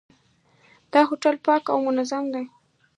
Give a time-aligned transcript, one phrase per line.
[0.91, 2.43] دا هوټل پاک او منظم دی.